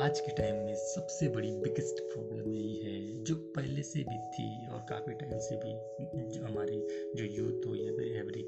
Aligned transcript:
आज 0.00 0.20
के 0.20 0.32
टाइम 0.32 0.54
में 0.56 0.74
सबसे 0.74 1.28
बड़ी 1.28 1.50
बिगेस्ट 1.52 1.98
प्रॉब्लम 2.02 2.52
यही 2.54 2.76
है, 2.76 3.24
जो 3.24 3.34
पहले 3.56 3.82
से 3.82 3.98
भी 3.98 4.18
थी 4.34 4.68
और 4.68 4.78
काफ़ी 4.88 5.14
टाइम 5.14 5.38
से 5.38 5.56
भी 5.56 5.72
जो 6.28 6.44
हमारी 6.44 6.78
जो 7.16 7.24
यूथ 7.24 7.66
हो 7.66 7.74
या 7.74 8.20
एवरी 8.20 8.40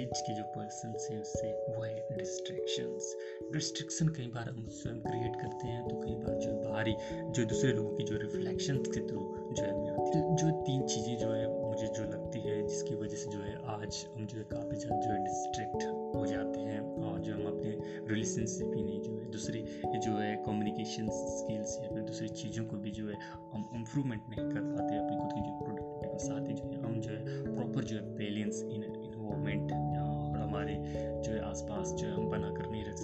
एज 0.00 0.20
के 0.20 0.34
जो 0.34 0.42
पर्सन 0.42 0.88
हैं, 0.88 1.20
उससे 1.22 1.52
वो 1.68 1.82
है 1.82 2.16
डिस्ट्रैक्शंस 2.18 3.16
डिस्ट्रैक्शन 3.52 4.08
कई 4.08 4.26
बार 4.26 4.48
हम 4.50 4.68
स्वयं 4.68 5.00
क्रिएट 5.00 5.36
करते 5.36 5.68
हैं 5.68 5.88
तो 5.88 5.96
कई 5.96 6.14
बार 6.14 6.38
जो 6.38 6.52
बाहरी, 6.52 6.94
जो 7.32 7.44
दूसरे 7.44 7.72
लोगों 7.72 7.96
की 7.96 8.04
जो 8.04 8.16
रिफ्लेक्शन 8.16 8.76
के 8.76 9.06
थ्रू 9.08 9.26
जो 9.52 9.64
है, 9.64 10.36
जो 10.36 10.50
तीन 10.62 10.86
चीज़ें 10.86 11.16
जो 11.18 11.32
है 11.32 11.59
मुझे 11.70 11.86
जो 11.88 12.04
लगती 12.04 12.40
है 12.40 12.54
जिसकी 12.66 12.94
वजह 12.94 13.16
से 13.16 13.30
जो 13.30 13.40
है 13.40 13.54
आज 13.72 14.06
हम 14.14 14.26
जो 14.26 14.38
है 14.38 14.44
काफ़ी 14.44 14.76
ज़्यादा 14.76 14.96
जो 15.00 15.12
है 15.12 15.18
डिस्ट्रैक्ट 15.24 15.84
हो 16.16 16.24
जाते 16.26 16.60
हैं 16.60 16.80
और 17.00 17.20
जो 17.20 17.34
हम 17.34 17.46
अपने 17.46 17.70
रिलेशनशिप 18.08 18.72
ही 18.76 18.82
नहीं 18.82 19.00
जो 19.00 19.18
है 19.18 19.30
दूसरी 19.30 19.62
जो 19.98 20.16
है 20.16 20.34
कम्युनिकेशन 20.46 21.08
स्किल्स 21.10 21.78
या 21.82 21.88
फिर 21.88 22.02
दूसरी 22.02 22.28
चीज़ों 22.40 22.64
को 22.64 22.76
भी 22.76 22.90
जो 22.90 23.08
है 23.08 23.18
हम 23.52 23.68
इम्प्रूवमेंट 23.74 24.28
नहीं 24.28 24.48
कर 24.48 24.60
पाते 24.62 24.96
अपनी 24.96 25.16
खुद 25.16 25.32
की 25.32 25.40
जो 25.40 25.54
प्रोडक्टिविटी 25.62 26.08
के 26.08 26.18
साथ 26.18 26.48
ही 26.48 26.54
जो 26.54 26.68
है 26.68 26.82
हम 26.82 27.00
जो 27.00 27.10
है 27.10 27.54
प्रॉपर 27.54 27.84
जो 27.84 27.96
है 27.96 28.02
बैलेंस 28.16 28.62
इन 28.64 28.84
इन्वॉलमेंट 28.84 29.72
और 29.72 30.38
हमारे 30.38 30.76
जो 30.96 31.32
है 31.32 31.40
आसपास 31.50 31.92
जो 31.92 32.06
है 32.06 32.14
हम 32.14 32.30
बना 32.30 32.50
कर 32.50 32.70
नहीं 32.70 32.84
रख 32.84 33.00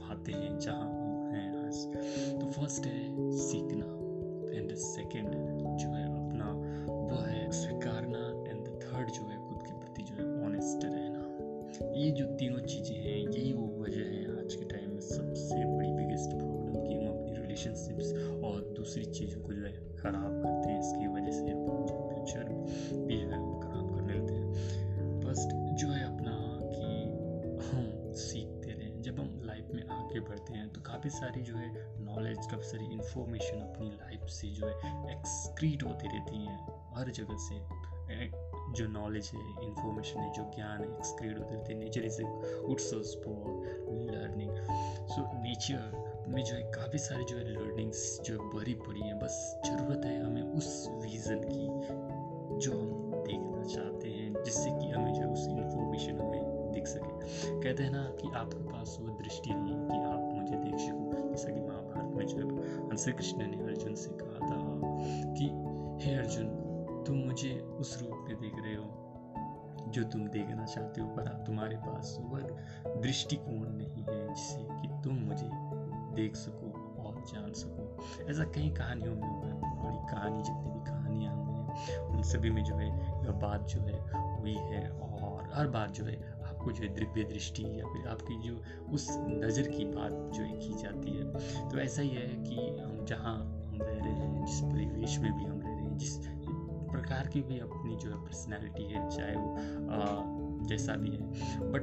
पाते 0.00 0.32
हैं 0.32 0.58
जहाँ 0.58 0.82
हम 0.82 1.30
हैं 1.34 1.66
आज 1.66 1.84
तो 2.40 2.50
फ़र्स्ट 2.50 2.86
है 2.86 3.32
सीखना 3.38 3.90
एंड 4.52 4.74
सेकेंड 4.82 5.28
जो 5.76 5.88
है 5.88 6.17
जो 12.12 12.24
तीनों 12.36 12.60
चीज़ें 12.60 12.96
हैं, 12.96 13.18
यही 13.18 13.52
वो 13.52 13.66
वजह 13.78 14.04
है 14.04 14.24
आज 14.38 14.54
के 14.54 14.64
टाइम 14.64 14.90
में 14.90 15.00
सबसे 15.00 15.64
बड़ी 15.66 15.90
बिगेस्ट 15.90 16.30
प्रॉब्लम 16.30 16.86
कि 16.86 16.94
हम 16.94 17.06
अपनी 17.08 17.40
रिलेशनशिप्स 17.40 18.12
और 18.44 18.60
दूसरी 18.76 19.04
चीज़ों 19.04 19.40
को 19.42 19.52
जो 19.52 19.64
है 19.64 19.72
ख़राब 19.96 20.42
करते 20.42 20.70
हैं, 20.70 20.78
इसकी 20.80 21.06
वजह 21.08 21.30
से 21.30 21.46
जो 21.48 21.96
फ्यूचर 22.08 22.44
भी 23.06 23.16
है 23.16 23.32
हम 23.32 23.60
ख़राब 23.60 23.94
करने 23.94 24.14
लगते 24.14 24.34
हैं। 24.34 25.20
फ़र्स्ट 25.22 25.54
जो 25.80 25.88
है 25.88 26.04
अपना 26.04 26.36
कि 26.64 26.86
हम 27.68 28.12
सीखते 28.16 28.70
रहें, 28.70 29.00
जब 29.02 29.20
हम 29.20 29.40
लाइफ 29.44 29.70
में 29.74 29.82
आगे 29.82 30.20
बढ़ते 30.20 30.52
हैं 30.52 30.68
तो 30.72 30.80
काफ़ी 30.80 31.10
सारी 31.10 31.42
जो 31.42 31.56
है 31.56 31.72
नॉलेज 32.04 32.38
काफ़ी 32.50 32.68
सारी 32.68 32.92
इंफॉर्मेशन 32.94 33.60
अपनी 33.60 33.88
लाइफ 33.90 34.28
से 34.30 34.48
जो 34.50 34.66
है 34.66 34.74
एक्सक्रीट 35.12 35.82
होती 35.82 36.08
रहती 36.08 36.44
हैं, 36.46 36.58
हर 36.96 37.10
जगह 37.12 37.36
से। 37.48 38.47
जो 38.72 38.88
नॉलेज 38.88 39.30
है 39.34 39.66
इंफॉर्मेशन 39.66 40.20
है, 40.20 40.32
जो 40.32 40.42
ज्ञान 40.42 40.80
है 40.80 40.88
एक्सक्रीट 40.88 41.38
होते 41.38 41.72
हैं। 41.72 41.80
Nature 41.80 42.04
is 42.04 42.22
a 42.22 42.24
good 42.66 42.78
source 42.78 43.16
for 43.24 43.34
learning 43.88 44.50
so 45.08 45.42
nature 45.42 46.08
में 46.28 46.44
जो 46.44 46.54
है, 46.54 46.62
काफ़ी 46.62 46.98
सारी 46.98 47.24
जो 47.24 47.36
है 47.36 47.52
लर्निंग्स 47.52 48.20
जो 48.24 48.34
है 48.34 48.50
भरी 48.50 48.74
पड़ी 48.74 49.00
हैं। 49.00 49.18
बस 49.18 49.60
ज़रूरत 49.66 50.04
है 50.04 50.24
हमें 50.24 50.42
उस 50.42 50.88
विज़न 50.90 51.38
की 51.38 51.66
जो 52.58 52.72
हम 52.72 53.12
देखना 53.14 53.64
चाहते 53.64 54.08
हैं, 54.08 54.44
जिससे 54.44 54.70
कि 54.70 54.90
हमें 54.90 55.14
जो 55.14 55.20
है 55.20 55.28
उस 55.28 55.48
इंफॉर्मेशन 55.48 56.18
हमें 56.18 56.72
दिख 56.72 56.86
सके। 56.86 57.18
कहते 57.60 57.82
हैं 57.82 57.90
ना 57.90 58.04
कि 58.04 58.28
आपके 58.36 58.72
पास 58.72 58.98
वो 59.00 59.08
दृष्टि 59.08 59.50
नहीं 59.54 59.74
है 59.74 59.88
कि 59.88 59.96
आप 59.96 60.34
मुझे 60.34 60.56
देख 60.56 60.74
सको। 60.74 61.28
जैसा 61.28 61.48
कि 61.50 61.60
महाभारत 61.60 62.14
में 62.14 62.26
जो 62.26 62.36
है 62.36 62.96
श्री 62.96 63.12
कृष्ण 63.12 63.38
ने 63.38 63.64
अर्जुन 63.64 63.94
से 63.94 64.10
कहा 64.10 64.46
था 64.46 64.80
कि, 65.32 65.44
हे 66.04 66.14
अर्जुन 66.14 66.57
तुम 67.08 67.16
मुझे 67.16 67.58
उस 67.60 68.02
रूप 68.02 68.24
में 68.28 68.40
देख 68.40 68.52
रहे 68.54 68.74
हो, 68.74 69.04
जो 69.88 70.02
तुम 70.04 70.26
देखना 70.28 70.64
चाहते 70.64 71.00
हो, 71.00 71.06
पर 71.08 71.28
तुम्हारे 71.46 71.76
पास 71.76 72.16
वह 72.20 72.40
दृष्टिकोण 73.00 73.68
नहीं 73.68 74.04
है 74.04 74.34
जिससे 74.34 74.62
कि 74.62 74.88
तुम 75.04 75.14
मुझे 75.14 75.48
देख 76.14 76.36
सको 76.36 76.72
और 77.02 77.20
जान 77.20 77.52
सको। 77.52 78.28
ऐसा 78.30 78.44
कई 78.44 78.70
कहानियों 78.70 79.14
में 79.14 79.28
हुआ 79.28 79.46
है 79.46 79.54
बड़ी 79.54 79.96
कहानी, 80.10 80.42
जितनी 80.42 80.70
भी 80.70 80.84
कहानियाँ 80.84 81.34
हुई 81.36 81.54
हैं, 81.54 81.98
उन 81.98 82.22
सभी 82.22 82.50
में 82.50 82.64
जो 82.64 82.74
है, 82.74 82.88
यह 83.24 83.30
बात 83.30 83.66
जो 83.68 83.80
है, 83.80 84.00
हुई 84.40 84.54
है 84.54 84.90
और 84.90 85.50
हर 85.54 85.68
बार 85.68 85.90
जो 85.90 86.04
है, 86.04 86.16
आपको 86.42 86.72
जो 86.72 86.82
है 86.82 86.88
दिव्य 86.88 87.24
दृष्टि 87.24 87.64
या 87.80 87.86
फिर 87.86 88.08
आपकी 88.08 88.48
जो 88.48 88.62
उस 88.92 89.08
नज़र 89.10 89.68
की 89.68 89.84
बात 89.84 90.12
जो 90.12 90.42
है 90.42 90.56
की 90.56 90.74
जाती 90.74 91.10
है। 91.10 91.68
तो 91.68 91.78
ऐसा 91.78 92.02
ही 92.02 92.08
है 92.08 92.26
कि 92.26 92.56
हम 92.80 93.04
जहाँ 93.04 93.34
हम 93.34 93.78
रह 93.82 93.98
रहे 94.04 94.12
हैं, 94.12 94.44
जिस 94.46 94.60
परिवेश 94.60 95.18
में 95.18 95.32
भी 95.32 95.44
हम 95.44 95.60
रह 95.60 95.68
रहे 95.68 95.76
हैं, 95.76 95.98
जिस 95.98 96.37
प्रकार 96.90 97.28
की 97.28 97.42
भी 97.42 97.58
अपनी 97.60 97.96
जो 97.96 98.10
है 98.10 98.16
पर्सनैलिटी 98.24 98.84
है, 98.84 99.08
चाहे 99.10 99.34
वो 99.34 100.66
जैसा 100.68 100.94
भी 100.94 101.10
है। 101.10 101.70
बट 101.72 101.82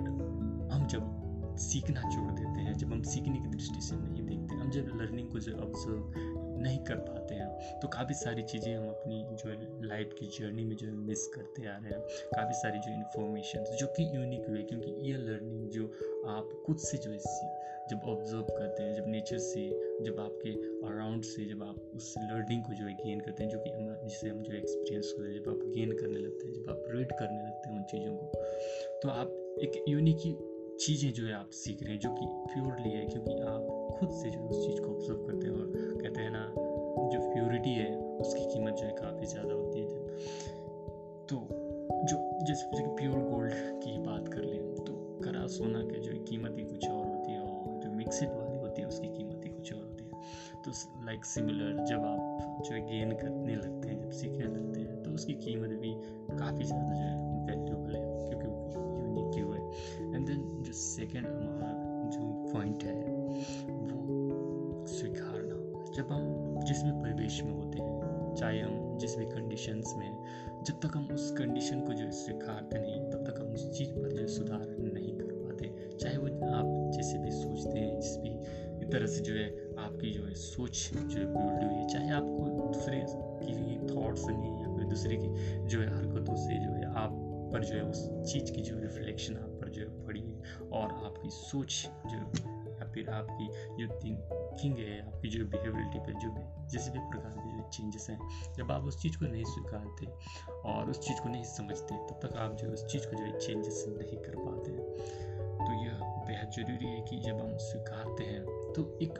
हम 0.71 0.87
जब 0.91 1.13
सीखना 1.61 2.01
छोड़ 2.01 2.31
देते 2.31 2.61
हैं, 2.61 2.73
जब 2.73 2.91
हम 2.93 3.01
सीखने 3.03 3.39
की 3.39 3.47
दृष्टि 3.49 3.81
से 3.81 3.95
नहीं 3.97 4.23
देखते, 4.23 4.55
हम 4.55 4.69
जब 4.69 4.97
लर्निंग 5.01 5.29
को 5.31 5.39
जो 5.39 5.53
ऑब्ज़र्व 5.57 6.33
नहीं 6.57 6.77
कर 6.79 6.95
पाते 6.97 7.35
हैं 7.35 7.79
तो 7.79 7.87
काफ़ी 7.87 8.13
सारी 8.15 8.43
चीज़ें 8.43 8.75
हम 8.75 8.87
अपनी 8.89 9.23
जो 9.33 9.49
है 9.49 9.87
लाइफ 9.87 10.15
की 10.19 10.25
जर्नी 10.39 10.63
में 10.65 10.75
जो 10.75 10.87
है 10.87 10.93
मिस 10.93 11.27
करते 11.27 11.67
आ 11.67 11.75
रहे 11.75 11.91
हैं। 11.91 11.99
काफ़ी 12.35 12.53
सारी 12.53 12.79
जो 12.79 12.93
इन्फॉर्मेशन 12.93 13.63
जो 13.79 13.87
कि 13.87 14.03
यूनिक 14.15 14.49
हुए 14.49 14.61
क्योंकि 14.63 14.91
ये 15.09 15.17
लर्निंग 15.19 15.69
जो 15.69 15.87
आप 16.27 16.49
खुद 16.65 16.77
से 16.77 16.97
जो 16.97 17.11
है 17.11 17.17
जब 17.89 18.07
ऑब्ज़र्व 18.09 18.41
करते 18.41 18.83
हैं, 18.83 18.93
जब 18.95 19.07
नेचर 19.07 19.37
से, 19.37 19.63
जब 20.01 20.19
आपके 20.19 20.49
अराउंड 20.87 21.23
से, 21.23 21.45
जब 21.45 21.63
आप 21.63 21.91
उस 21.95 22.13
लर्निंग 22.19 22.63
को 22.63 22.73
जो 22.73 22.85
है 22.85 22.93
गेन 22.95 23.19
करते 23.19 23.43
हैं, 23.43 23.49
जो 23.51 23.59
कि 23.59 23.69
हम 23.69 23.95
जिससे 24.03 24.29
हम 24.29 24.41
जो 24.41 24.53
एक्सपीरियंस 24.53 25.13
होते 25.17 25.29
हैं, 25.29 25.35
जब 25.39 25.49
आप 25.49 25.59
गेन 25.75 25.91
करने 25.91 26.19
लगते 26.19 26.47
हैं, 26.47 26.53
जब 26.53 26.69
आप 26.69 26.83
रीड 26.89 27.11
करने 27.11 27.41
लगते 27.43 27.69
हैं 27.69 27.77
उन 27.77 27.83
चीज़ों 27.83 28.15
को 28.15 28.25
तो 29.01 29.09
आप 29.09 29.59
एक 29.61 29.83
यूनिक 29.89 30.17
चीज़ें 30.81 31.11
जो 31.13 31.25
है 31.27 31.33
आप 31.33 31.49
सीख 31.53 31.83
रहे 31.83 31.91
हैं, 31.91 31.99
जो 31.99 32.09
कि 32.09 32.25
प्योरली 32.53 32.89
है, 32.89 33.05
क्योंकि 33.05 33.39
आप 33.47 33.95
खुद 33.99 34.09
से 34.11 34.29
जो 34.29 34.39
उस 34.39 34.65
चीज़ 34.65 34.81
को 34.81 34.87
ऑब्ज़र्व 34.87 35.23
करते 35.27 35.47
हैं 35.47 35.53
और 35.53 36.01
कहते 36.01 36.21
हैं 36.21 36.31
ना, 36.31 36.45
जो 37.13 37.19
प्योरिटी 37.33 37.73
है, 37.73 37.95
उसकी 37.97 38.45
कीमत 38.53 38.73
जो 38.73 38.85
है 38.85 38.93
काफ़ी 38.93 39.25
ज़्यादा 39.25 39.53
होती 39.53 39.79
है 39.79 39.87
तो 41.29 41.47
जो, 42.05 42.17
जैसे 42.43 42.65
प्योर 42.95 43.19
गोल्ड 43.19 43.53
की 43.83 43.94
करा 45.45 45.53
सोना 45.53 45.79
के 45.85 45.99
जो 46.01 46.11
कीमत 46.25 46.55
ही 46.57 46.63
कुछ 46.65 46.85
और 46.85 47.05
होती 47.05 47.31
है 47.31 47.39
और 47.39 47.79
जो 47.81 47.89
मिक्सिड 47.95 48.29
वाली 48.29 48.57
होती 48.57 48.81
है, 48.81 48.87
उसकी 48.87 49.07
कीमत 49.07 49.41
ही 49.45 49.49
कुछ 49.49 49.73
और 49.73 49.79
होती 49.79 50.03
है। 50.03 50.61
तो 50.63 50.71
लाइक 51.05 51.25
सिमिलर 51.25 51.85
जब 51.85 52.05
आप 52.05 52.63
जो 52.65 52.81
गेन 52.87 53.11
करने 53.13 53.55
लगते 53.55 53.87
हैं, 53.87 53.99
जब 53.99 54.11
सीखने 54.11 54.45
लगते 54.45 54.79
हैं 54.79 55.03
तो 55.03 55.11
उसकी 55.11 55.33
कीमत 55.45 55.77
भी 55.81 55.93
काफ़ी 56.37 56.63
ज़्यादा 56.63 56.93
जो 56.93 57.03
है 57.03 57.15
वैल्यूबल 57.47 57.95
है, 57.95 58.03
क्योंकि 58.27 58.47
वो 58.47 58.57
यूनिक 59.01 59.33
क्यों 59.35 59.53
है। 59.53 60.15
एंड 60.15 60.25
देन 60.27 60.63
जो 60.63 60.73
सेकेंड 60.73 61.27
हमारा 61.27 61.69
जो 62.15 62.21
पॉइंट 62.53 62.83
है, 62.83 62.95
वो 63.69 64.85
स्वीकारना। 64.89 65.53
जब 65.91 66.11
हम 66.11 66.59
जिस 66.65 66.83
भी 66.83 66.91
परिवेश 66.91 67.41
में 67.43 67.51
होते 67.51 67.79
हैं, 67.79 68.33
चाहे 68.35 68.59
हम 68.59 68.97
जिस 68.97 69.17
भी 69.17 69.25
कंडीशंस 69.25 69.93
में, 69.97 70.11
जब 70.63 70.79
तक 70.79 70.95
हम 70.95 71.07
उस 71.13 71.31
कंडीशन 71.37 71.81
को 71.81 71.93
जो 71.93 72.09
स्वीकारते 72.11 72.79
नहीं, 72.79 72.99
तब 73.11 73.23
तक 73.27 73.39
हम 73.41 73.53
उस 73.53 73.69
चीज़ 73.77 73.89
पर 73.91 74.11
जो 74.11 74.27
सुधार 74.27 74.65
नहीं 74.79 75.14
चाहे 75.97 76.17
वो 76.17 76.27
आप 76.51 76.91
जैसे 76.95 77.17
भी 77.17 77.31
सोचते 77.31 77.79
हैं 77.79 77.99
जिस 77.99 78.17
भी 78.17 78.35
तरह 78.91 79.07
से 79.07 79.21
जो 79.21 79.33
है 79.33 79.47
आपकी 79.79 80.11
जो 80.11 80.25
है 80.25 80.33
सोच 80.33 80.89
जो 80.93 81.19
है 81.19 81.25
बिल्ड 81.25 81.63
हुई 81.63 81.75
है 81.75 81.87
चाहे 81.87 82.09
आपको 82.11 82.49
दूसरे 82.73 82.99
की 83.41 83.77
थॉट्स 83.87 84.25
नहीं 84.27 84.51
या 84.61 84.75
फिर 84.75 84.85
दूसरे 84.85 85.17
की 85.17 85.29
जो 85.67 85.81
है 85.81 85.87
हरकतों 85.87 86.35
से 86.35 86.59
जो 86.65 86.73
है 86.73 86.93
आप 86.95 87.21
पर 87.53 87.63
जो 87.63 87.75
है 87.75 87.83
उस 87.83 88.07
चीज़ 88.31 88.51
की 88.51 88.61
जो 88.61 88.79
रिफ्लेक्शन 88.79 89.35
आप 89.35 89.57
पर 89.61 89.69
जो 89.69 89.81
है 89.81 90.05
पड़ी 90.05 90.21
है 90.21 90.69
और 90.71 90.93
आपकी 91.05 91.29
सोच 91.31 91.87
जो 92.05 92.53
या 92.79 92.85
फिर 92.93 93.09
आपकी 93.09 93.47
जो 93.77 93.87
थिंकिंग 93.99 94.77
है 94.77 94.99
आपकी 95.01 95.29
जो 95.29 95.45
बिहेवियरिटी 95.45 95.99
पर 95.99 96.19
जो 96.19 96.31
भी 96.31 96.43
जिस 96.71 96.87
भी 96.89 96.99
प्रकार 97.11 97.31
के 97.31 97.57
जो 97.57 97.69
चेंजेस 97.69 98.07
हैं 98.09 98.53
जब 98.57 98.71
आप 98.71 98.83
उस 98.83 99.01
चीज़ 99.01 99.17
को 99.17 99.25
नहीं 99.25 99.43
स्वीकारते 99.45 100.07
और 100.65 100.89
उस 100.89 100.99
चीज़ 100.99 101.21
को 101.21 101.29
नहीं 101.29 101.43
समझते 101.43 101.95
तब 102.09 102.19
तक 102.23 102.35
आप 102.37 102.57
जो 102.61 102.71
उस 102.71 102.85
चीज़ 102.85 103.07
को 103.07 103.17
जो 103.17 103.23
है 103.23 103.39
चेंजेस 103.39 103.83
नहीं 103.89 104.17
कर 104.17 104.35
पाते 104.37 104.71
तो 104.71 104.74
बेहद 106.45 106.67
ज़रूरी 106.67 106.85
है 106.85 107.01
कि 107.01 107.17
जब 107.17 107.39
हम 107.39 107.57
स्वीकारते 107.57 108.23
हैं 108.23 108.45
तो 108.45 108.99
एक 109.01 109.13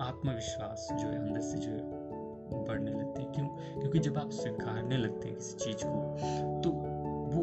आत्मविश्वास 0.00 0.88
जो 0.92 1.08
है 1.08 1.18
अंदर 1.18 1.40
से 1.40 1.58
जो 1.58 1.70
है 1.70 1.82
बढ़ने 2.64 2.90
लगते 2.90 3.22
हैं। 3.22 3.32
क्यों? 3.32 3.46
क्योंकि 3.80 3.98
जब 3.98 4.18
आप 4.18 4.30
स्वीकारने 4.30 4.96
लगते 4.96 5.28
हैं 5.28 5.36
किसी 5.36 5.56
चीज़ 5.56 5.76
को 5.84 6.16
तो 6.60 6.70
वो 7.36 7.42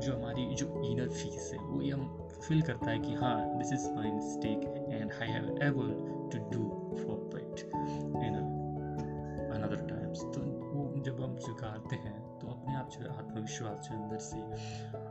जो 0.00 0.16
हमारी 0.16 0.54
जो 0.54 0.82
इनर 0.84 1.08
फ़ीस 1.08 1.50
है, 1.52 1.58
वो 1.58 1.82
ये 1.82 1.90
हम 1.90 2.28
फील 2.48 2.62
करता 2.62 2.90
है 2.90 2.98
कि 2.98 3.14
हाँ 3.14 3.58
this 3.58 3.72
is 3.72 3.90
my 3.90 4.10
mistake 4.10 4.88
and 4.90 5.12
I 5.22 5.28
have 5.28 5.44
able 5.44 5.88
to 6.32 6.50
do 6.50 6.64
for 6.96 7.40
it 7.40 7.70
in 8.16 8.34
another 9.54 9.94
times 9.94 10.20
तो 10.20 10.40
वो 10.68 11.02
जब 11.02 11.20
हम 11.20 11.36
स्वीकारते 11.36 11.96
हैं 11.96 12.38
तो 12.38 12.46
अपने 12.48 12.74
आप 12.74 12.90
जो 12.90 13.00
है 13.00 13.18
आत्मविश्वास 13.18 13.88
जो 13.88 14.02
अंदर 14.02 14.18
से, 14.18 14.36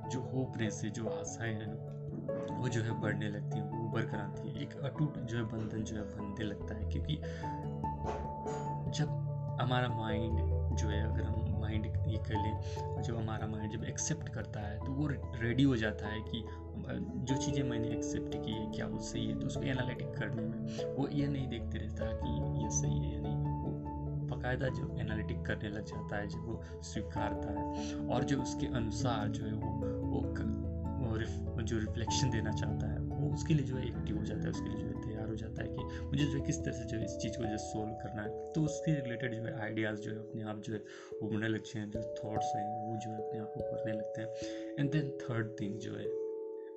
जो 0.10 0.22
होपनेस 0.22 0.82
है 0.84 0.90
जो 0.90 1.08
आशाएँ 1.10 1.54
हैं 1.54 1.95
वो 2.56 2.70
जो 2.70 2.82
है 2.82 3.00
बढ़ने 3.02 3.30
लगती 3.30 3.58
है 3.58 3.64
उभर 3.82 4.06
कर 4.06 4.18
आती 4.18 4.50
है। 4.50 4.62
एक 4.62 4.76
अटूट 4.84 5.18
जो 5.20 5.38
है 5.38 5.44
बंधन 5.44 5.84
जो 5.84 5.96
है 5.96 6.04
बनने 6.04 6.46
लगता 6.46 6.76
है, 6.76 6.90
क्योंकि 6.90 7.16
जब 8.92 9.22
हमारा 9.62 9.88
माइंड 9.88 10.38
जो 10.78 10.88
है, 10.88 11.04
अगर 11.14 11.24
हम 11.24 11.60
माइंड 11.62 11.86
ये 11.86 12.18
कह 12.18 12.42
लें, 12.44 13.02
जब 13.04 13.18
हमारा 13.18 13.48
माइंड 13.48 13.72
जब 13.72 13.84
एक्सेप्ट 13.84 14.30
करता 14.30 14.60
है 14.60 14.80
तो 14.80 14.92
वो 14.92 15.08
रेडी 15.42 15.64
हो 15.64 15.76
जाता 15.76 16.08
है 16.08 16.22
कि, 16.22 16.44
जो 17.26 17.36
चीज़ें 17.36 17.64
मैंने 17.64 17.88
एक्सेप्ट 17.88 18.36
की 18.36 18.52
है, 18.52 18.72
क्या 18.72 18.88
वो 18.88 19.00
सही 19.00 19.28
है? 19.28 19.40
तो 19.40 19.48
उसको 19.48 19.64
एनालिटिक 19.64 20.14
करने 20.16 20.42
में 20.42 20.96
वो 20.96 21.08
ये 21.08 21.28
नहीं 21.28 21.48
देखते 21.48 21.78
रहता 21.78 22.06
कि 22.14 22.64
ये 22.64 22.70
सही 22.72 23.00
है 23.00 23.16
या 23.16 23.22
नहीं। 23.22 23.54
बाकायदा 24.28 24.68
जो 24.68 24.96
एनालिटिक 25.00 25.46
करने 25.46 25.70
लग 25.70 25.86
जाता 25.86 26.18
है, 26.18 26.28
जब 26.28 26.46
वो 26.46 26.62
स्वीकारता 26.84 27.60
है, 27.60 27.96
और 28.08 28.24
जो 28.24 28.42
उसके 28.42 28.68
अनुसार 28.68 29.28
जो 29.28 29.46
है 29.46 29.54
वो 29.54 29.95
जो 31.66 31.78
रिफ्लेक्शन 31.80 32.30
देना 32.32 32.52
चाहता 32.54 32.88
है 32.88 33.00
वो 33.12 33.34
उसके 33.34 33.54
लिए 33.54 33.66
जो 33.66 33.76
है 33.76 33.88
एक्टिव 33.88 34.18
हो 34.18 34.24
जाता 34.26 34.42
है 34.42 34.50
उसके 34.50 34.70
लिए 34.70 34.80
जो 34.80 34.88
है 34.88 35.02
तैयार 35.06 35.28
हो 35.28 35.36
जाता 35.36 35.64
है 35.64 35.68
कि 35.70 35.84
मुझे 36.04 36.26
जो 36.26 36.34
है 36.34 36.42
किस 36.42 36.60
तरह 36.60 36.74
से 36.74 36.86
जो 36.86 36.98
है 36.98 37.06
इस 37.06 37.18
चीज़ 37.22 37.38
को 37.38 37.44
जो 37.46 37.58
सोल्व 37.64 37.94
करना 38.04 38.22
है 38.22 38.52
तो 38.54 38.64
उसके 38.64 39.00
रिलेटेड 39.00 39.36
जो 39.36 39.42
है 39.44 39.56
आइडियाज़ 39.62 40.02
जो 40.02 40.12
है 40.12 40.18
अपने 40.20 40.44
आप 40.44 40.62
जो 40.66 40.74
है 40.74 40.82
उभरने 41.22 41.48
लगते 41.48 41.80
हैं 41.80 41.90
जो 41.92 42.02
थाट्स 42.20 42.52
हैं 42.56 42.68
वो 42.82 42.98
जो 42.98 43.12
है 43.12 43.18
अपने 43.20 43.40
आप 43.40 43.58
उभरने 43.58 43.98
लगते 43.98 44.22
हैं 44.22 44.78
एंड 44.80 44.92
देन 44.92 45.10
थर्ड 45.22 45.56
थिंग 45.62 45.80
जो 45.80 45.96
है 45.96 46.06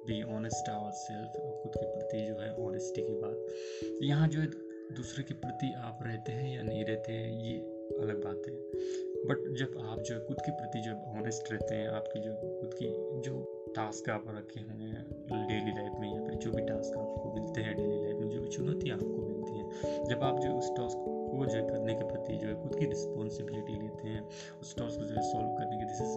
बी 0.06 0.22
ऑनेस्ट 0.34 0.68
आवर 0.68 0.90
सेल्फ 0.98 1.32
खुद 1.62 1.72
के 1.74 1.86
प्रति 1.86 2.26
जो 2.26 2.40
है 2.40 2.54
ऑनेस्टी 2.66 3.02
की 3.02 3.20
बात 3.20 4.02
यहाँ 4.02 4.28
जो 4.28 4.40
है 4.40 4.46
दूसरे 4.92 5.24
के 5.24 5.34
प्रति 5.34 5.72
आप 5.80 5.98
रहते 6.02 6.32
हैं 6.32 6.54
या 6.54 6.62
नहीं 6.62 6.84
रहते 6.84 7.12
हैं 7.12 7.32
ये 7.40 7.56
अलग 7.98 8.24
बात 8.24 8.42
है 8.46 9.07
बट 9.26 9.48
जब 9.58 9.78
आप 9.82 10.00
जो 10.00 10.14
है 10.14 10.20
खुद 10.26 10.40
के 10.40 10.52
प्रति 10.52 10.80
जब 10.80 11.04
ऑनेस्ट 11.18 11.52
रहते 11.52 11.74
हैं 11.74 11.88
आपकी 11.90 12.20
जो 12.20 12.34
खुद 12.60 12.74
की 12.74 12.88
जो 13.20 13.40
टास्क 13.76 14.10
आप 14.10 14.24
रखे 14.28 14.60
हुए 14.60 14.86
हैं 14.86 15.04
डेली 15.48 15.72
लाइफ 15.72 15.92
में 16.00 16.08
या 16.08 16.24
फिर 16.26 16.34
जो 16.34 16.52
भी 16.52 16.62
टास्क 16.62 16.98
आपको 16.98 17.32
मिलते 17.34 17.60
हैं 17.60 17.76
डेली 17.76 18.02
लाइफ 18.04 18.20
में 18.20 18.28
जो 18.28 18.40
भी 18.40 18.48
चुनौतियाँ 18.48 18.96
आपको 18.96 19.22
मिलती 19.22 19.58
हैं 19.58 20.04
जब 20.04 20.22
आप 20.22 20.40
जो 20.40 20.52
उस 20.52 20.70
टास्क 20.76 21.04
को 21.30 21.46
जो 21.46 21.66
करने 21.66 21.94
के 21.94 22.08
प्रति 22.08 22.36
जो 22.36 22.48
है 22.48 22.54
खुद 22.62 22.74
की 22.74 22.86
रिस्पॉन्सिबिलिटी 22.86 23.80
लेते 23.82 24.08
हैं 24.08 24.22
उस 24.60 24.74
टास्क 24.76 24.98
को 24.98 25.04
जो 25.04 25.14
है 25.14 25.22
सॉल्व 25.22 25.54
करने 25.58 25.78
की 25.78 25.84
this 25.84 26.00
is 26.00 26.16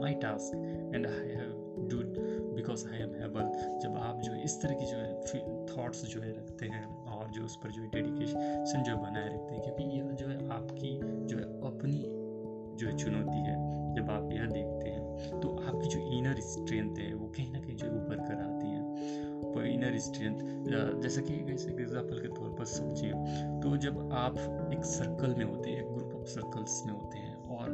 my 0.00 0.14
task 0.14 0.54
and 0.94 1.06
I 1.06 1.36
have 1.36 1.86
do 1.88 2.02
because 2.54 2.86
I 2.88 2.98
am 2.98 3.14
able 3.24 3.50
जब 3.82 3.98
आप 4.02 4.20
जो 4.20 4.32
है 4.32 4.44
इस 4.44 4.60
तरह 4.62 4.74
की 4.74 4.86
जो 4.86 4.96
है 4.96 5.08
थाट्स 5.66 6.04
जो 6.04 6.20
है 6.20 6.30
रखते 6.30 6.66
हैं 6.66 6.86
और 7.08 7.30
जो 7.30 7.44
उस 7.44 7.56
पर 7.56 7.70
जो 7.70 7.82
है 7.82 7.88
डेडिकेशन 7.90 8.82
जो 8.82 8.96
बनाए 8.96 9.28
रखते 9.28 9.54
हैं 9.54 9.62
क्योंकि 9.62 9.84
यह 9.98 10.10
जो 10.12 10.26
है 10.26 10.38
आपकी 10.50 10.98
जो 11.02 11.36
है 11.36 11.44
अपनी 11.66 12.17
जो 12.78 12.92
चुनौती 12.94 13.40
है, 13.40 13.56
जब 13.94 14.10
आप 14.10 14.28
यह 14.32 14.46
देखते 14.48 14.88
हैं 14.88 15.40
तो 15.40 15.48
आपकी 15.58 15.88
जो 15.88 16.00
इनर 16.16 16.40
स्ट्रेंथ 16.42 16.98
है, 16.98 17.12
वो 17.14 17.26
कहीं 17.28 17.50
ना 17.52 17.60
कहीं 17.60 17.76
जो 17.76 17.86
ऊपर 17.88 18.16
कर 18.18 18.42
आती 18.42 18.66
है। 18.66 18.82
वो 19.44 19.62
इनर 19.64 19.98
स्ट्रेंथ 20.00 20.38
जैसा 21.02 21.20
कि 21.20 21.34
जैसे 21.44 21.70
एग्ज़ाम्पल 21.72 22.18
के 22.20 22.28
तौर 22.28 22.54
पर 22.58 22.64
सोचिए 22.66 23.12
तो 23.62 23.76
जब 23.76 23.98
आप 24.16 24.38
एक 24.72 24.84
सर्कल 24.86 25.34
में 25.38 25.44
होते 25.44 25.70
हैं 25.70 25.78
एक 25.78 25.92
ग्रुप 25.92 26.14
ऑफ़ 26.14 26.26
सर्कल्स 26.28 26.82
में 26.86 26.92
होते 26.92 27.18
हैं, 27.18 27.34
और 27.48 27.66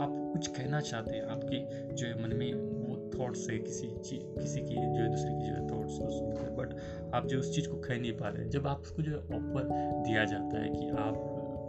आप 0.00 0.10
कुछ 0.32 0.46
कहना 0.48 0.80
चाहते 0.80 1.14
हैं, 1.16 1.24
आपके 1.26 1.94
जो 1.94 2.06
है 2.06 2.22
मन 2.22 2.36
में 2.36 2.52
वो 2.54 2.96
थॉट्स 3.18 3.48
है, 3.50 3.58
किसी 3.58 3.86
चीज़ 3.86 4.24
किसी 4.34 4.60
की 4.60 4.74
जो 4.74 5.02
है 5.02 5.08
दूसरे 5.10 5.30
की 5.30 5.46
जो 5.46 5.54
है 5.54 5.66
थॉट्स 5.68 5.98
को 5.98 6.10
सुनकर 6.10 6.50
बट 6.58 7.14
आप 7.14 7.26
जो 7.26 7.38
उस 7.38 7.54
चीज़ 7.54 7.68
को 7.68 7.76
कह 7.78 8.00
नहीं 8.00 8.12
पा 8.12 8.28
रहे 8.28 8.48
जब 8.48 8.66
आपको 8.66 9.02
जो 9.02 9.12
है 9.12 9.18
ऑफ़र 9.38 9.68
दिया 10.06 10.24
जाता 10.24 10.62
है 10.62 10.68
कि 10.70 10.88
आप 10.98 11.14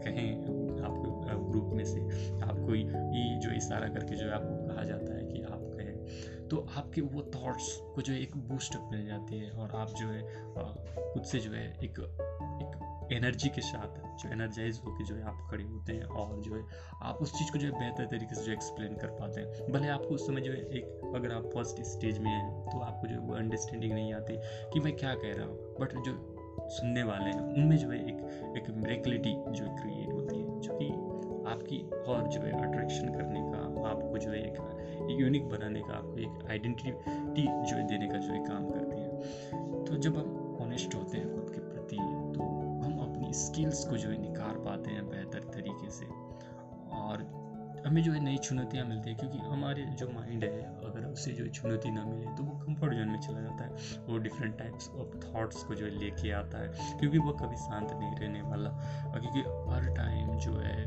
कहें 0.06 0.67
ग्रुप 1.34 1.74
में 1.74 1.86
से 1.86 2.00
आपको 2.42 2.76
ये 2.76 3.40
जो 3.40 3.52
इशारा 3.52 3.88
करके 3.88 4.16
जो 4.16 4.26
है 4.26 4.32
आपको 4.32 4.74
कहा 4.74 4.84
जाता 4.84 5.18
है 5.18 5.26
कि 5.26 5.42
आप 5.42 5.60
कहें 5.62 5.98
तो 6.48 6.58
आपके 6.78 7.02
वो 7.02 7.22
थॉट्स 7.22 7.80
को 7.96 8.02
जो 8.02 8.14
है 8.14 8.22
एक 8.22 8.38
बूस्टअप 8.38 8.90
मिल 8.92 9.06
जाती 9.06 9.40
है 9.40 9.52
और 9.52 9.72
आप 9.72 9.90
जो 9.90 10.08
है 10.08 10.22
खुद 11.14 11.24
से 11.24 11.40
जो 11.40 11.52
है 11.52 11.72
एक 11.84 12.00
एक 12.62 12.84
एनर्जी 13.12 13.50
के 13.50 13.62
साथ 13.62 14.18
जो 14.18 14.30
एनर्जाइज 14.32 14.82
होकर 14.86 15.04
जो 15.04 15.16
है 15.16 15.24
आप 15.24 15.48
खड़े 15.52 15.64
होते 15.64 15.94
हैं 15.94 16.04
और 16.04 16.42
जो 16.42 16.56
है 16.56 16.64
आप 17.04 17.16
उस 17.16 17.34
चीज़ 17.34 17.52
को 17.52 17.58
जो 17.58 17.68
है 17.68 17.80
बेहतर 17.80 18.06
तरीके 18.06 18.36
से 18.36 18.42
जो 18.44 18.52
एक्सप्लेन 18.52 18.96
कर 18.96 19.08
पाते 19.08 19.42
हैं। 19.42 19.72
भले 19.72 19.88
आपको 19.88 20.06
उस 20.06 20.28
समय 20.28 20.42
जो 20.42 20.52
है 20.52 20.58
एक, 20.58 21.14
अगर 21.16 21.32
आप 21.32 21.44
फ़र्स्ट 21.54 21.82
स्टेज 21.82 22.20
में 22.20 22.32
हैं 22.32 22.70
तो 22.70 22.80
आपको 22.80 23.08
जो 23.08 23.14
है 23.14 23.22
वो 23.22 23.34
अंडरस्टैंडिंग 23.34 23.94
नहीं 23.94 24.14
आती 24.14 24.34
कि 24.74 24.80
मैं 24.80 24.96
क्या 24.96 25.14
कह 25.14 25.34
रहा 25.34 25.46
हूँ 25.46 25.58
बट 25.58 25.92
जो 25.92 26.37
सुनने 26.60 27.04
वाले 27.04 27.26
हैं। 27.26 27.42
उनमें 27.54 27.78
जो 27.78 27.90
है 27.90 28.00
एक 28.00 28.56
एक 28.58 28.70
मेरेक्लिटी 28.78 29.34
जो 29.50 29.66
क्रिएट 29.76 30.14
होती 30.14 30.36
है, 30.36 30.60
जो 30.60 30.74
कि 30.74 30.88
आपकी 31.48 31.78
और 32.08 32.28
जो 32.28 32.42
है 32.42 32.52
अट्रैक्शन 32.62 33.08
करने 33.10 33.42
का, 33.42 33.90
आपको 33.90 34.18
जो 34.18 34.32
है 34.32 34.42
एक 34.42 35.18
यूनिक 35.22 35.48
बनाने 35.50 35.82
का, 35.82 35.94
आपको 35.94 36.18
एक 36.18 36.50
आइडेंटिटी 36.50 37.42
जो 37.42 37.76
है 37.76 37.88
देने 37.88 38.08
का 38.08 38.18
जो 38.18 38.34
है 38.34 38.44
काम 38.46 38.70
करती 38.70 39.02
है। 39.02 39.86
तो 39.86 39.98
जब 39.98 40.18
हम 40.18 40.58
ऑनेस्ट 40.62 40.96
होते 40.96 41.18
हैं 41.18 41.34
खुद 41.34 41.50
के 41.50 41.62
प्रति 41.62 41.96
तो 42.36 42.44
हम 42.84 43.00
अपनी 43.00 43.34
स्किल्स 43.34 43.86
को 43.86 43.98
जो 43.98 44.10
है 44.10 44.22
निखार 44.22 44.58
पाते 44.58 44.92
हैं 44.92 45.10
बेहतर 45.10 45.40
तरीके 45.40 45.90
से। 45.90 46.06
हमें 47.88 48.04
जो 48.04 48.12
है 48.12 48.20
नई 48.20 48.38
चुनौतियाँ 48.38 48.86
मिलती 48.86 49.10
है, 49.10 49.16
क्योंकि 49.16 49.38
हमारे 49.38 49.84
जो 49.84 50.08
माइंड 50.08 50.44
है, 50.44 50.62
अगर 50.86 51.06
उसे 51.06 51.32
जो 51.32 51.48
चुनौती 51.48 51.92
ना 51.92 52.06
मिले 52.06 52.36
तो 52.36 52.44
वो 52.44 52.58
कंफर्ट 52.58 52.94
जोन 52.94 53.08
में 53.08 53.20
चला 53.20 53.42
जाता 53.42 53.64
है। 53.64 53.70
वो 54.08 54.18
डिफरेंट 54.18 54.58
टाइप्स 54.58 54.90
ऑफ़ 54.90 55.18
थॉट्स 55.18 55.64
को 55.64 55.76
जो 55.76 55.86
है 55.86 55.92
लेके 55.92 56.32
आता 56.32 56.58
है, 56.58 56.68
क्योंकि 57.00 57.18
वो 57.18 57.32
कभी 57.32 57.56
शांत 57.56 57.92
नहीं 57.92 58.16
रहने 58.16 58.42
वाला। 58.42 58.70
क्योंकि 59.18 59.40
हर 59.40 59.96
टाइम 59.96 60.38
जो 60.38 60.52
है, 60.52 60.86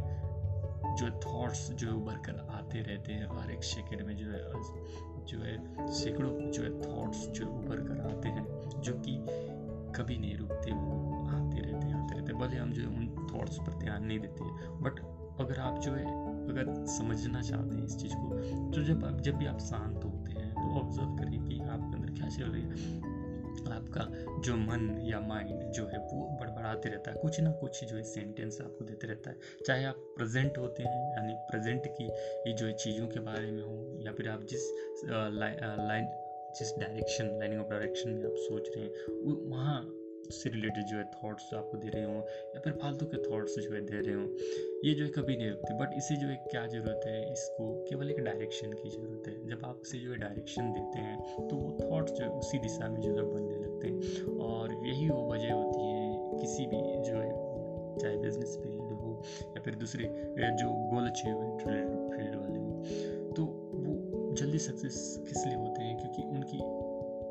जो 0.97 1.11
थॉट्स 1.11 1.71
जो 1.73 1.89
है 1.89 1.95
उभर 1.95 2.15
कर 2.15 2.47
आते 2.51 2.81
रहते 2.81 3.13
हैं, 3.13 3.43
हर 3.43 3.51
एक 3.51 3.65
सेकेंड 3.65 4.03
में 4.03 4.17
जो 4.17 4.27
है 4.27 4.45
जो 5.27 5.39
है 5.39 5.87
सैकड़ों 5.93 6.51
जो 6.51 6.63
है 6.63 6.81
थॉट्स 6.81 7.29
जो 7.29 7.47
उभर 7.47 7.77
कर 7.77 8.01
आते 8.01 8.29
हैं, 8.29 8.45
जो 8.81 8.93
कि 8.93 9.27
कभी 9.97 10.19
नहीं 10.19 10.37
रुकते, 10.37 10.73
वो 10.73 11.27
आते 11.29 11.61
रहते 11.61 11.87
हैं, 11.87 11.95
आते 11.95 12.15
रहते 12.15 12.33
भले 12.33 12.57
हम 12.57 12.73
जो 12.73 12.83
है 12.83 12.89
उन 12.89 13.29
थॉट्स 13.35 13.59
पर 13.59 13.75
ध्यान 13.75 14.05
नहीं 14.05 14.21
देते 14.21 14.45
बट 14.81 15.01
अगर 15.41 15.61
आप 15.61 15.79
जो 15.79 15.93
है 15.93 16.30
अगर 16.51 16.87
समझना 16.89 17.43
चाहते 17.43 17.77
हैं 17.77 17.85
इस 17.85 17.97
चीज़ 17.97 18.15
को 18.15 18.29
तो 18.73 18.83
जब 18.83 19.05
आप, 19.05 19.21
जब 19.21 19.37
भी 19.37 19.47
आप 19.47 19.59
शांत 19.61 20.05
होते 20.05 20.33
हैं 20.33 20.53
तो 20.53 20.81
ऑब्ज़र्व 20.81 21.17
करें 21.17 21.39
कि 21.45 21.61
आपके 21.61 21.97
अंदर 21.97 22.13
क्या 22.13 22.29
चल 22.29 22.45
रही 22.45 22.63
है। 22.63 23.19
आपका 23.71 24.05
जो 24.43 24.55
मन 24.57 24.99
या 25.03 25.21
माइंड 25.21 25.63
जो 25.73 25.85
है, 25.87 25.99
वो 25.99 26.29
बड़बड़ाते 26.41 26.89
रहता 26.89 27.11
है। 27.11 27.17
कुछ 27.17 27.41
ना 27.41 27.51
कुछ 27.53 27.85
जो 27.85 27.97
है 27.97 28.03
सेंटेंस 28.03 28.61
आपको 28.61 28.85
देते 28.85 29.07
रहता 29.07 29.31
है। 29.31 29.37
चाहे 29.67 29.85
आप 29.85 29.95
प्रेजेंट 30.17 30.59
होते 30.59 30.83
हैं, 30.83 31.13
यानी 31.13 31.35
प्रेजेंट 31.51 31.87
की, 31.87 32.05
ये 32.49 32.53
जो 32.53 32.71
चीज़ों 32.75 33.07
के 33.07 33.21
बारे 33.21 33.51
में 33.51 33.63
हो, 33.63 33.99
या 34.01 34.13
फिर 34.13 34.29
आप 34.29 34.43
जिस 34.45 34.65
लाइन 35.05 36.09
जिस 36.59 36.73
डायरेक्शन 36.79 37.39
लाइनिंग 37.39 37.61
ऑफ़ 37.61 37.69
डायरेक्शन 37.69 38.11
में 38.11 38.25
आप 38.25 38.35
सोच 38.37 38.69
रहे 38.77 38.85
हैं 38.85 39.51
वहाँ 39.51 39.81
से 40.33 40.51
रिलेटेड 40.51 40.85
जो 40.85 40.97
है 40.97 41.05
थॉट्स 41.15 41.53
आपको 41.55 41.79
दे 41.79 41.89
रहे 41.89 42.05
हों, 42.05 42.21
या 42.55 42.61
फिर 42.61 42.73
फालतू 42.73 43.07
के 43.07 43.19
थॉट्स 43.23 43.59
जो 43.59 43.73
है 43.75 43.81
दे 43.81 44.01
रहे 44.01 44.15
हों, 44.15 44.27
ये 44.85 44.95
जो 44.95 45.05
है 45.05 45.11
कभी 45.11 45.37
नहीं 45.37 45.51
रुकते 45.51 45.75
बट 45.75 45.95
इसे 45.97 46.17
जो 46.17 46.27
है 46.27 46.37
क्या 46.51 46.67
ज़रूरत 46.67 47.01
है? 47.07 47.33
इसको 47.33 47.73
केवल 47.89 48.11
एक 48.11 48.21
डायरेक्शन 48.21 48.73
की 48.73 48.91
ज़रूरत 48.91 49.29
है। 49.29 49.35
जब 49.49 49.65
आप 49.65 49.81
उसे 49.83 49.99
जो 49.99 50.11
है 50.13 50.19
डायरेक्शन 50.19 50.73
देते 50.73 50.99
हैं 50.99 51.49
तो 51.49 51.57
वो 51.57 51.77
थॉट्स 51.83 52.13
जो 52.13 52.25
है 52.25 52.31
उसी 52.31 52.59
दिशा 52.59 52.89
में 52.89 53.01
जो 53.01 53.11
है 53.11 53.23
बनने 53.25 53.57
लगते 53.57 53.89
हैं। 53.89 54.37
और 54.41 54.75
यही 54.87 55.09
वो 55.09 55.23
वजह 55.33 55.53
होती 55.53 55.85
है 55.85 56.39
किसी 56.41 56.67
भी 56.67 56.81
जो 57.03 57.15
है, 57.15 57.31
चाहे 57.99 58.17
बिज़नेस 58.19 58.59
फ़ील्ड 58.63 58.93
हो, 58.93 59.23
या 59.47 59.61
फिर 59.63 59.75
दूसरे 59.77 60.05
जो 60.55 60.69
गोल 60.91 61.09
अचीवमेंट 61.09 61.61
फ़ील्ड 61.61 62.35
वाले 62.37 62.59
हो। 62.59 63.33
तो 63.37 63.45
वो 63.75 64.35
जल्दी 64.35 64.59
सक्सेस 64.61 64.97
किस 65.29 65.47
लिए 65.47 65.57
होते 65.57 65.83
हैं? 65.83 65.97
क्योंकि 65.99 66.23
उनकी 66.29 66.59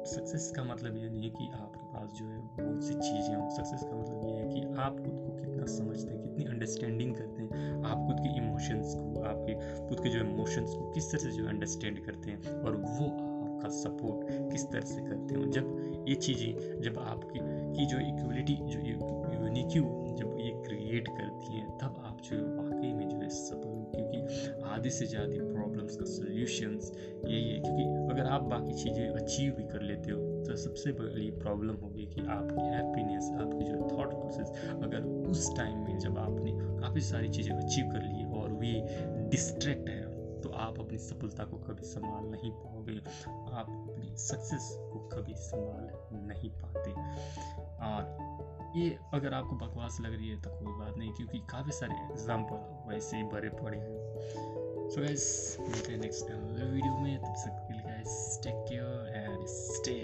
सक्सेस 0.10 0.52
का 0.56 0.64
मतलब 0.64 0.98
ये 0.98 1.10
नहीं 1.10 1.24
है 1.24 1.30
कि 1.30 1.50
आपके 1.56 1.79
पास 2.10 2.18
जो 2.20 2.26
है 2.26 2.38
बहुत 2.38 2.84
सी 2.84 2.94
चीज़ें 2.94 3.36
हों 3.36 3.50
सक्सेस 3.50 3.82
का 3.84 3.96
मतलब 3.98 4.30
ये 4.30 4.36
है 4.36 4.50
कि 4.50 4.82
आप 4.82 4.98
खुद 4.98 5.20
को 5.20 5.38
कितना 5.42 5.66
समझते 5.66 6.12
हैं, 6.12 6.22
कितनी 6.22 6.46
अंडरस्टैंडिंग 6.46 7.16
करते 7.16 7.42
हैं, 7.42 7.84
आप 7.84 8.08
खुद 8.08 8.16
के 8.20 8.38
इमोशंस 8.38 8.96
को, 8.96 9.24
आपके 9.24 9.88
खुद 9.88 10.00
के 10.00 10.10
जो 10.10 10.20
इमोशंस 10.20 10.74
को 10.74 10.92
किस 10.92 11.12
तरह 11.12 11.20
से 11.20 11.32
जो 11.32 11.48
अंडरस्टैंड 11.48 12.06
करते 12.06 12.32
हैं 12.32 12.62
और 12.62 12.76
वो 12.76 13.06
आपका 13.50 13.70
सपोर्ट 13.70 14.52
किस 14.52 14.66
तरह 14.72 14.82
से 14.82 15.02
करते 15.02 15.36
हैं। 15.36 15.52
जब 15.52 16.06
ये 16.08 16.16
चीज़ें, 16.16 16.82
जब 16.82 17.00
आपकी, 17.00 17.40
की 17.78 17.86
जो 17.86 18.00
इक्वलिटी 18.00 18.56
जो 18.56 18.80
यूनिक्यू 18.80 19.84
जब 20.20 20.38
ये 20.40 20.50
क्रिएट 20.50 21.08
करती 21.08 21.54
हैं, 21.54 21.78
तब 21.78 22.04
आप 22.06 22.22
जो 22.22 22.38
वाकई 22.38 22.94
में 22.94 23.10
जो 23.10 23.18
है 23.18 23.30
सफल 23.30 23.70
हो। 23.70 23.92
क्योंकि 23.96 24.62
आधे 24.64 24.90
से 24.90 25.06
ज़्यादा 25.06 25.54
प्रॉब्लम्स 25.54 25.96
का 25.96 26.06
सोल्यूशंस 26.06 26.92
यही 27.26 27.50
है। 27.50 27.60
क्योंकि 27.60 27.84
अगर 27.84 28.28
आप 28.28 28.44
बाकी 28.44 28.74
चीज़ें 28.74 29.10
अचीव 29.10 29.54
भी 29.54 29.64
कर 29.64 29.82
लेते 29.82 30.12
हो 30.12 30.29
तो 30.50 30.56
सबसे 30.58 30.92
बड़ी 31.00 31.30
प्रॉब्लम 31.32 31.76
होगी 31.82 32.06
कि 32.14 32.22
आपकी 32.36 32.62
हैप्पीनेस 32.68 33.26
आपकी 33.42 33.66
जो 33.66 33.88
थॉट 33.92 34.14
प्रोसेस 34.14 34.48
अगर 34.84 35.04
उस 35.30 35.50
टाइम 35.58 35.78
में 35.80 35.98
जब 36.00 36.18
आपने 36.20 36.52
काफ़ी 36.80 37.02
सारी 37.02 37.30
चीज़ें 37.30 37.54
अचीव 37.56 37.92
कर 37.92 38.02
ली 38.04 38.26
और 38.40 38.54
वे 38.62 38.72
डिस्ट्रैक्ट 39.30 39.90
है 39.90 40.02
तो 40.42 40.50
आप 40.58 40.80
अपनी 40.80 40.98
सफलता 40.98 41.44
को 41.46 41.58
कभी 41.60 41.84
संभाल 41.86 42.30
नहीं 42.32 42.52
पाओगे। 42.52 42.98
आप 42.98 43.70
अपनी 43.70 44.16
सक्सेस 44.18 44.70
को 44.92 45.00
कभी 45.10 45.34
संभाल 45.38 45.90
नहीं 46.28 46.50
पाते। 46.62 46.92
और 47.88 48.72
ये 48.78 48.98
अगर 49.14 49.34
आपको 49.34 49.56
बकवास 49.58 49.98
लग 50.02 50.14
रही 50.14 50.30
है 50.30 50.42
तो 50.42 50.50
कोई 50.50 50.74
बात 50.80 50.98
नहीं, 50.98 51.12
क्योंकि 51.14 51.40
काफ़ी 51.52 51.72
सारे 51.72 51.96
एग्ज़ाम्पल 52.06 52.92
वैसे 52.92 53.18
ही 53.18 53.24
भरे 53.34 53.50
पड़े 53.62 53.78
हैं। 53.78 54.90
सो 54.90 55.02
गाइस 55.02 55.58
मिलते 55.60 55.92
हैं 55.92 56.00
नेक्स्ट 56.00 56.32
वीडियो 56.32 56.98
में। 56.98 57.18
तब 57.18 57.34
तक 57.38 57.66
के 57.68 57.74
लिए 57.74 57.84
guys 57.84 58.40
take 58.44 58.66
care 58.70 59.12
and 59.16 59.46
stay 59.48 60.00